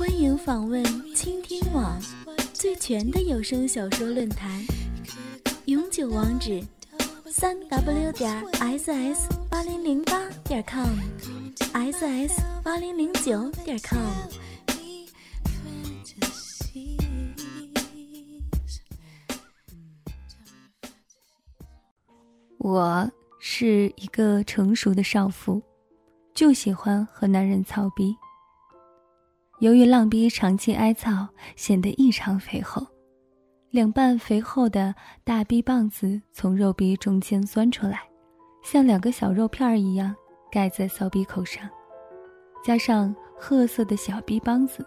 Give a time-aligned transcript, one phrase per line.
[0.00, 0.82] 欢迎访问
[1.14, 2.00] 倾听网
[2.54, 4.64] 最全的有声小说论坛，
[5.66, 6.64] 永久网址：
[7.26, 14.00] 三 w 点 ss 八零零八点 com，ss 八零零九点 com。
[22.56, 25.60] 我是一个成熟的少妇，
[26.32, 28.16] 就喜欢和男人操逼。
[29.60, 32.86] 由于浪逼长期挨操，显得异常肥厚，
[33.68, 38.00] 两瓣肥厚的大逼棒子从肉壁中间钻出来，
[38.62, 40.16] 像两个小肉片儿一样
[40.50, 41.68] 盖在骚逼口上，
[42.64, 44.82] 加上褐色的小逼棒子，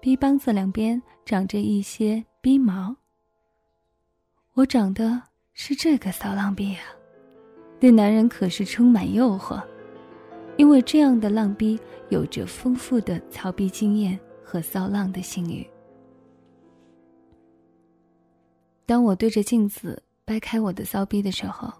[0.00, 2.96] 逼棒子两边长着一些逼毛。
[4.54, 6.82] 我长得是这个骚浪逼啊，
[7.78, 9.62] 对男人可是充满诱惑。
[10.56, 11.76] 因为这样的浪逼
[12.14, 15.68] 有着丰富的操逼经验和骚浪的性欲。
[18.86, 21.72] 当我对着镜子掰开我的骚逼的时候，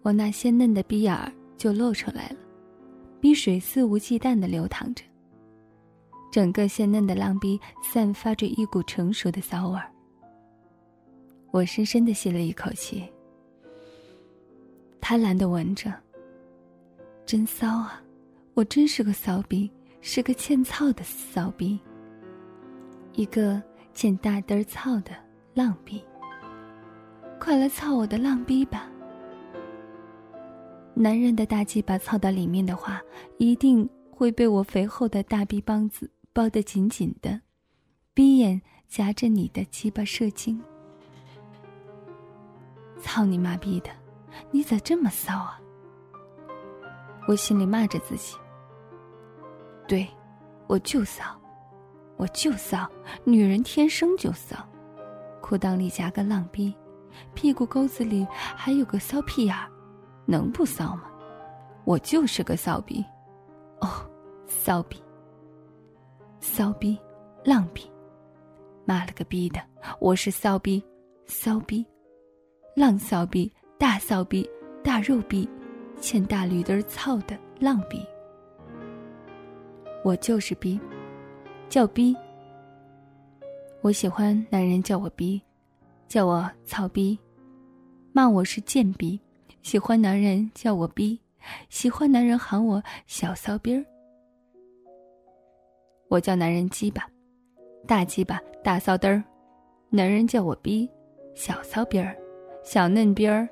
[0.00, 2.36] 我那鲜嫩的逼眼儿就露出来了，
[3.20, 5.04] 逼水肆无忌惮的流淌着。
[6.32, 9.92] 整个鲜嫩的浪逼散发着一股成熟的骚味儿。
[11.50, 13.06] 我深深的吸了一口气，
[14.98, 15.92] 贪婪的闻着。
[17.26, 18.02] 真骚啊！
[18.58, 19.70] 我真是个骚逼，
[20.00, 21.78] 是个欠操的骚逼。
[23.12, 23.62] 一个
[23.94, 25.12] 欠大嘚儿操的
[25.54, 26.02] 浪逼。
[27.38, 28.90] 快来操我的浪逼吧！
[30.92, 33.00] 男人的大鸡巴操到里面的话，
[33.36, 37.40] 一定会被我肥厚的大逼帮子包得紧紧的，
[38.12, 40.60] 逼眼夹着你的鸡巴射精。
[43.00, 43.90] 操你妈逼的！
[44.50, 45.60] 你咋这么骚啊？
[47.28, 48.36] 我心里骂着自己。
[49.88, 50.06] 对，
[50.68, 51.24] 我就骚，
[52.16, 52.86] 我就骚，
[53.24, 54.54] 女人天生就骚，
[55.40, 56.72] 裤裆里夹个浪逼，
[57.34, 59.66] 屁股沟子里还有个骚屁眼儿，
[60.26, 61.04] 能不骚吗？
[61.84, 63.02] 我就是个骚逼，
[63.80, 63.88] 哦，
[64.46, 65.02] 骚逼，
[66.38, 66.98] 骚逼，
[67.42, 67.90] 浪逼，
[68.84, 69.60] 妈了个逼的，
[69.98, 70.84] 我是骚逼，
[71.24, 71.82] 骚逼，
[72.76, 74.48] 浪骚逼，大骚逼，
[74.84, 75.48] 大肉逼。
[76.00, 78.06] 欠大驴的操的浪逼，
[80.08, 80.80] 我就是逼，
[81.68, 82.16] 叫逼。
[83.82, 85.38] 我喜欢男人叫我逼，
[86.08, 87.18] 叫我操逼，
[88.10, 89.20] 骂我是贱逼。
[89.60, 91.20] 喜欢男人叫我逼，
[91.68, 93.84] 喜欢男人喊我小骚逼儿。
[96.08, 97.06] 我叫男人鸡巴，
[97.86, 99.22] 大鸡巴，大骚嘚儿。
[99.90, 100.88] 男人叫我逼，
[101.34, 102.16] 小骚逼儿，
[102.64, 103.46] 小嫩逼儿，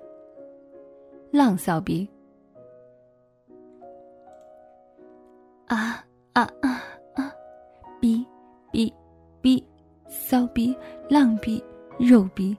[1.31, 2.09] 浪骚逼。
[5.67, 6.03] 啊
[6.37, 6.69] 啊啊
[7.15, 7.35] 啊！
[7.99, 8.23] 逼
[8.71, 8.93] 逼
[9.41, 9.67] 逼，
[10.07, 10.77] 骚逼
[11.09, 11.65] 浪逼
[11.99, 12.55] 肉逼！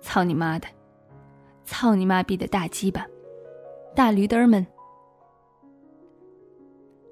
[0.00, 0.68] 操你妈的！
[1.64, 3.04] 操你妈逼的大鸡巴！
[3.96, 4.64] 大驴嘚儿们，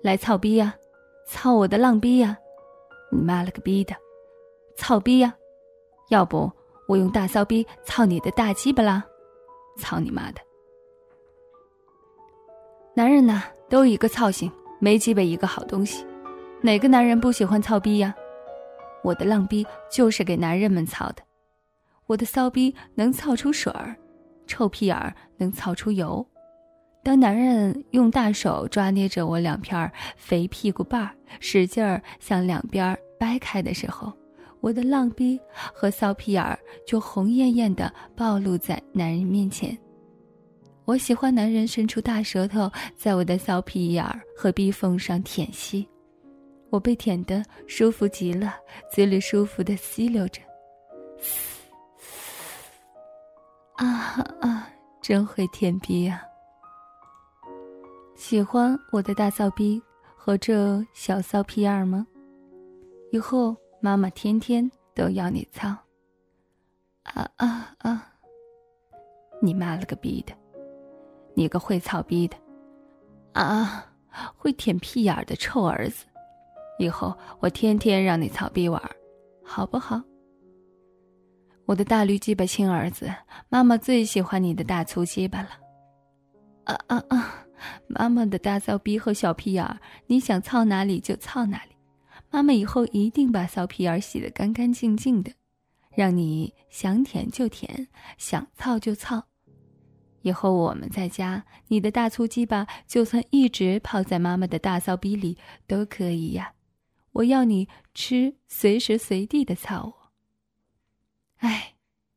[0.05, 0.73] 来操逼呀！
[1.27, 2.39] 操我的浪逼呀！
[3.11, 3.97] 你妈了个逼的！
[4.77, 5.35] 操逼呀！
[6.11, 6.49] 要不
[6.87, 9.05] 我用大骚逼操你的大鸡巴啦！
[9.79, 10.41] 操你妈的！
[12.95, 14.49] 男人呐，都一个操性，
[14.83, 16.05] 没鸡巴一个好东西。
[16.61, 18.13] 哪个男人不喜欢操逼呀？
[19.05, 21.23] 我的浪逼就是给男人们操的。
[22.09, 23.95] 我的骚逼能操出水儿，
[24.45, 26.27] 臭屁眼儿能操出油。
[27.05, 34.13] 当男人用大手抓捏着我两片肥屁股瓣儿，使劲儿向两边掰开的时候，
[34.61, 35.41] 我的浪逼
[35.73, 39.79] 和骚屁眼儿就红艳艳的暴露在男人面前。
[40.85, 45.89] 我喜欢男人伸出大舌头在我的骚屁眼儿和逼缝上舔吸，
[46.71, 48.55] 我被舔得舒服极了，
[48.91, 50.43] 嘴里舒服的吸溜着，
[53.77, 53.87] 啊
[54.41, 54.69] 啊，
[55.01, 56.21] 真会舔逼啊！
[58.17, 59.81] 喜欢我的大骚逼
[60.17, 62.07] 和这小骚屁眼儿吗？
[63.13, 65.69] 以后妈妈天天都要你操。
[67.05, 68.13] 啊啊啊！
[69.41, 70.33] 你妈了个逼的！
[71.35, 72.37] 你个会操逼的，
[73.33, 73.87] 啊，
[74.37, 76.05] 会舔屁眼儿的臭儿子！
[76.79, 78.83] 以后我天天让你操逼玩，
[79.45, 80.03] 好不好？
[81.65, 83.13] 我的大驴鸡巴亲儿子，
[83.49, 85.51] 妈妈最喜欢你的大粗鸡巴了。
[86.65, 87.47] 啊啊啊！
[87.87, 91.71] 妈妈的大骚逼和小屁眼儿，你想操哪里就操哪里。
[92.31, 95.31] 妈妈以后一定把骚屁眼儿洗得干干净净的，
[95.95, 97.87] 让你想舔就舔，
[98.19, 99.23] 想操就操。
[100.23, 105.37] 以后我们在家，你的大粗鸡巴就算一直泡在妈妈的大骚逼里
[105.67, 106.55] 都可以呀。
[107.13, 110.13] 我要你吃，随时随地的操我。
[111.37, 111.75] 哎，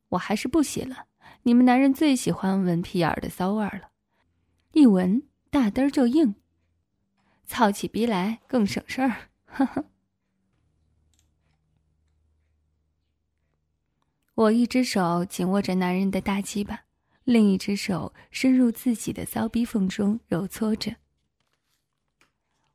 [0.08, 1.06] 我还是不洗了。
[1.42, 3.90] 你们男人最喜欢闻屁眼的骚味了，
[4.72, 6.34] 一闻大嘚儿就硬，
[7.44, 9.28] 操起逼来更省事儿。
[9.44, 9.84] 呵呵。
[14.34, 16.85] 我一只手紧握着男人的大鸡巴。
[17.26, 20.94] 另一只手伸入自己的骚逼缝中揉搓着，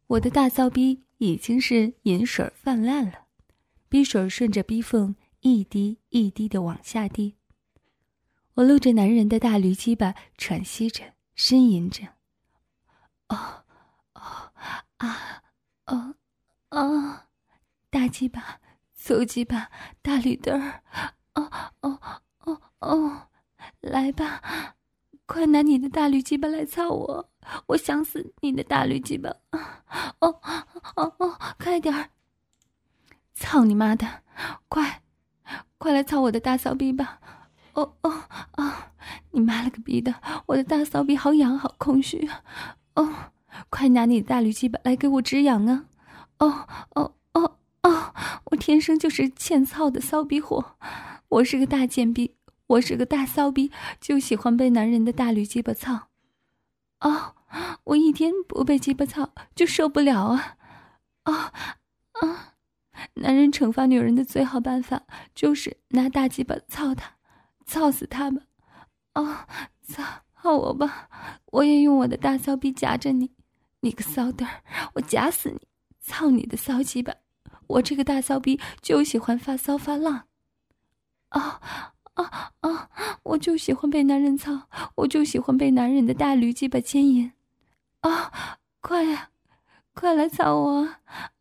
[0.07, 3.27] 我的大骚逼已经是银水泛滥了，
[3.88, 7.38] 逼水顺着逼缝一滴一滴的往下滴。
[8.56, 12.15] 我露着男人的大驴鸡巴，喘息着，呻吟着
[13.31, 13.63] ：“哦，
[14.15, 14.51] 哦，
[14.97, 15.44] 啊，
[15.86, 16.15] 哦，
[16.71, 17.21] 哦，
[17.89, 18.59] 大鸡巴，
[18.94, 19.71] 粗鸡巴，
[20.01, 20.83] 大绿灯儿，
[21.36, 21.50] 哦，
[21.80, 22.01] 哦，
[22.39, 23.27] 哦，哦。”
[23.81, 24.42] 来吧，
[25.25, 27.30] 快拿你的大绿鸡巴来操我！
[27.66, 29.30] 我想死你的大绿鸡巴！
[30.19, 30.39] 哦
[30.95, 32.10] 哦哦，快点儿！
[33.33, 34.07] 操你妈的！
[34.68, 35.01] 快，
[35.80, 37.19] 快来操我的大骚逼吧！
[37.74, 38.24] 哦哦
[38.57, 38.72] 哦，
[39.31, 40.13] 你妈了个逼的！
[40.45, 42.30] 我的大骚逼好痒，好空虚！
[42.94, 43.31] 哦，
[43.72, 45.86] 快拿你的大绿鸡巴来给我止痒啊！
[46.38, 48.13] 哦哦哦哦，
[48.51, 50.75] 我天生就是欠操的骚逼货，
[51.30, 52.36] 我是个大贱逼。
[52.71, 53.69] 我是个大骚逼，
[54.00, 56.07] 就喜欢被男人的大驴鸡巴操。
[57.01, 57.35] 哦，
[57.83, 60.57] 我一天不被鸡巴操就受不了啊！
[61.23, 61.33] 啊
[62.13, 62.53] 啊！
[63.15, 65.03] 男人惩罚女人的最好办法
[65.35, 67.15] 就是拿大鸡巴操他，
[67.65, 68.41] 操死他吧！
[69.13, 69.47] 啊，
[69.83, 70.03] 操
[70.41, 71.09] 操我吧！
[71.47, 73.31] 我也用我的大骚逼夹着你，
[73.81, 74.63] 你个骚蛋儿，
[74.94, 75.68] 我夹死你！
[76.00, 77.13] 操你的骚鸡巴！
[77.68, 80.27] 我这个大骚逼就喜欢发骚发浪。
[81.29, 81.59] 啊！
[82.13, 82.89] 啊啊！
[83.23, 87.31] 我就喜欢被男人操，我就喜欢被男人的大驴鸡巴牵引。
[88.01, 89.29] 啊，快呀，
[89.93, 90.87] 快来操我！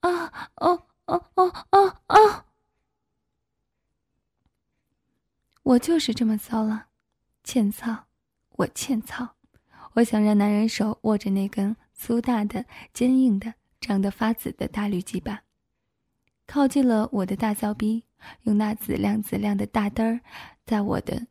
[0.01, 2.45] 啊哦哦哦哦哦！
[5.63, 6.87] 我就是这么骚了，
[7.45, 8.05] 欠操，
[8.51, 9.37] 我欠操。
[9.95, 15.43] 我想让男人手握着那根粗大的、坚硬的、长得发紫的大驴鸡巴，
[16.47, 18.05] 靠近了我的大骚逼，
[18.43, 20.21] 用那紫亮紫亮的大灯儿。
[20.65, 21.27] 在我的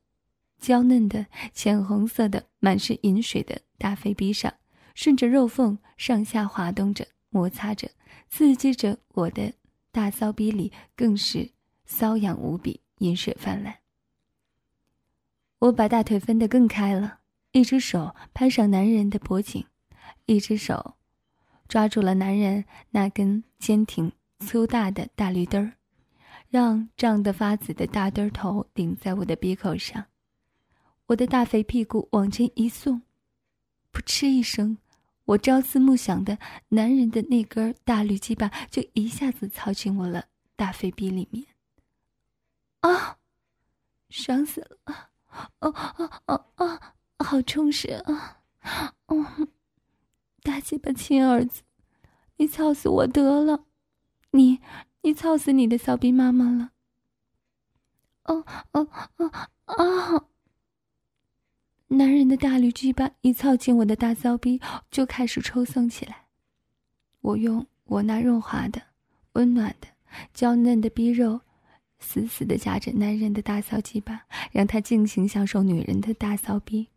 [0.59, 4.53] 娇嫩的浅红色的满是银水的大肥逼上，
[4.93, 7.89] 顺着肉缝上下滑动着，摩擦着，
[8.27, 9.53] 刺激着我的
[9.91, 11.51] 大骚逼里，更是
[11.87, 13.75] 瘙痒无比，银水泛滥。
[15.59, 17.19] 我把大腿分得更开了，
[17.53, 19.65] 一只手攀上男人的脖颈，
[20.25, 20.95] 一只手
[21.67, 25.78] 抓住了男人那根坚挺粗大的大绿灯儿。
[26.49, 30.05] 让胀得发紫的大墩头顶在我的鼻口上，
[31.05, 33.03] 我的大肥屁股往前一送，
[33.93, 34.77] 噗嗤一声，
[35.25, 40.25] 我朝思暮想的男人的那根大绿鸡巴就一下子操进我了
[40.55, 41.45] 大肥逼里面。
[42.79, 43.17] 啊，
[44.09, 45.09] 爽死了！
[45.59, 46.79] 哦哦哦哦，
[47.19, 48.41] 好充实啊！
[49.05, 49.47] 哦，
[50.41, 51.61] 大鸡巴亲儿子，
[52.37, 53.65] 你操死我得了，
[55.09, 55.13] 你。
[55.19, 56.71] 操死你的骚逼妈妈了！
[58.23, 59.31] 哦哦哦
[59.65, 60.25] 啊！
[61.87, 66.27] 男人的大驴鸡巴一操进我的大骚逼，就开始抽送起来。
[67.21, 68.81] 我用我那润滑的、
[69.33, 69.87] 温暖的、
[70.33, 71.41] 娇嫩的逼肉，
[71.99, 76.87] 死死的夹着男人的大骚鸡巴，让他尽情享受女人的大骚逼，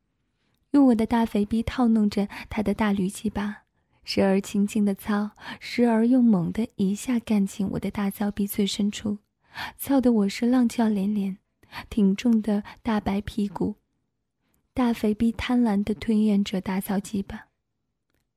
[0.71, 3.62] 用我的大肥逼套弄着他的大驴鸡巴。
[4.05, 5.31] 时而轻轻的操，
[5.61, 9.19] 时而又猛的一下干进我的大骚逼最深处，
[9.79, 11.39] 操的我是浪叫连连，
[11.89, 13.77] 挺重的大白屁股，
[14.75, 17.47] 大肥逼贪婪的吞咽着大骚鸡巴，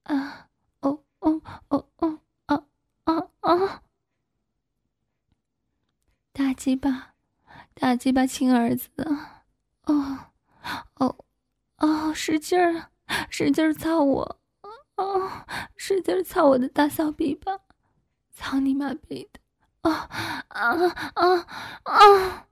[0.04, 0.50] 啊，
[0.82, 2.64] 哦哦哦哦，啊
[3.06, 3.82] 啊啊！
[6.32, 7.14] 大鸡巴，
[7.74, 8.90] 大鸡巴亲儿子，
[9.86, 10.32] 哦
[10.96, 11.18] 哦
[11.78, 12.92] 哦，使劲儿，
[13.30, 14.40] 使劲儿操我！
[14.98, 17.60] 哦，使劲操我的大骚逼吧！
[18.32, 19.40] 操你妈逼的！
[19.90, 20.10] 啊
[20.48, 20.72] 啊
[21.14, 21.48] 啊
[21.84, 22.48] 啊！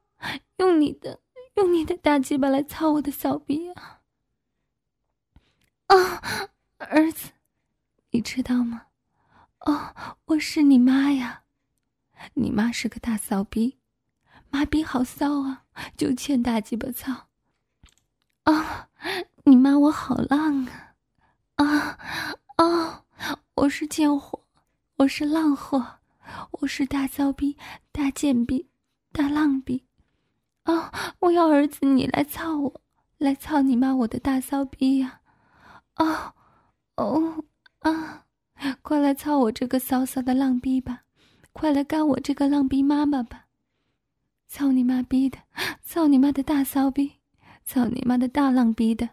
[0.58, 1.20] 用你的，
[1.56, 4.02] 用你的大鸡巴来操我的骚逼啊！
[5.88, 6.22] 啊，
[6.78, 7.32] 儿子，
[8.12, 8.88] 你知道吗？
[9.60, 9.96] 哦，
[10.26, 11.44] 我是你妈呀！
[12.36, 13.78] 你妈是个大骚逼，
[14.50, 15.66] 妈逼好骚啊，
[15.98, 17.28] 就欠大鸡巴操！
[18.44, 18.90] 啊，
[19.44, 20.93] 你妈我好浪啊！
[21.56, 21.98] 啊
[22.56, 23.06] 啊！
[23.54, 24.44] 我是贱货，
[24.98, 26.00] 我是浪货，
[26.52, 27.56] 我是大骚逼、
[27.92, 28.68] 大贱逼、
[29.12, 29.84] 大浪逼！
[30.64, 30.92] 啊！
[31.20, 32.82] 我要儿子，你来操我！
[33.20, 35.22] 来操你妈我的大骚逼呀！
[35.98, 36.34] 哦，
[36.96, 37.44] 哦
[37.80, 38.26] 啊！
[38.82, 41.04] 快来操我这个骚骚的浪逼吧！
[41.52, 43.46] 快来干我这个浪逼妈妈吧！
[44.48, 45.38] 操你妈逼的！
[45.84, 47.20] 操你妈的大骚逼！
[47.64, 49.08] 操你妈的大浪逼的！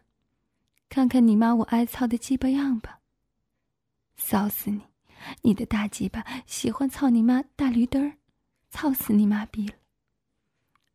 [0.91, 2.99] 看看你妈我爱操的鸡巴样吧！
[4.17, 4.83] 骚死你！
[5.43, 8.19] 你的大鸡巴喜欢操你妈大驴墩儿！
[8.71, 9.75] 操死你妈逼了！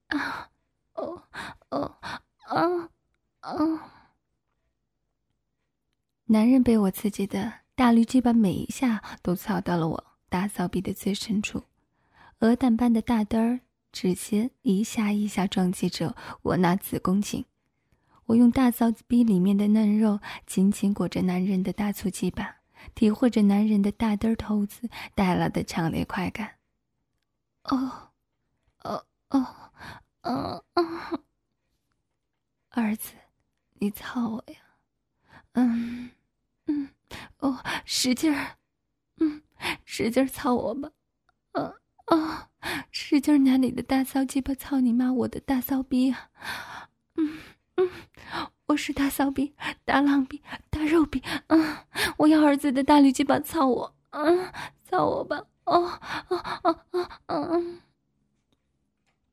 [0.07, 0.49] 啊！
[0.95, 1.23] 哦
[1.69, 1.97] 哦
[2.47, 2.89] 啊
[3.39, 3.91] 啊！
[6.25, 11.63] 男人被我刺激的大驴鸡巴每一下都操到了我大骚逼的最深处，
[12.39, 13.61] 鹅蛋般的大墩儿
[13.93, 17.45] 直接一下一下撞击着我那子宫颈。
[18.25, 22.57] 我用大骚逼里面的嫩肉紧紧裹着男人的大粗鸡巴，
[22.93, 26.55] 体会着男人的大墩儿头子带来的强烈快感。
[27.63, 28.11] 哦，
[28.83, 29.71] 哦哦，
[30.21, 31.19] 哦哦，
[32.69, 33.13] 儿子，
[33.73, 34.57] 你操我呀！
[35.53, 36.09] 嗯。
[36.67, 36.89] 嗯，
[37.37, 38.57] 哦，使劲儿，
[39.19, 39.39] 嗯，
[39.85, 40.89] 使劲儿操我吧，
[41.51, 41.71] 啊
[42.05, 42.49] 啊，
[42.89, 46.31] 使劲儿拿你的大骚鸡巴操你妈我的大骚逼啊，
[47.17, 47.37] 嗯
[47.77, 47.89] 嗯，
[48.67, 49.53] 我是大骚逼，
[49.83, 51.77] 大浪逼，大肉逼，嗯，
[52.17, 54.51] 我要儿子的大驴鸡巴操我，嗯，
[54.89, 57.81] 操我吧，哦哦哦哦嗯。